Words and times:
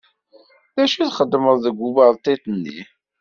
D 0.75 0.77
acu 0.83 1.03
txeddmeḍ 1.09 1.55
deg 1.65 1.77
uberṭiṭ-nni? 1.87 2.79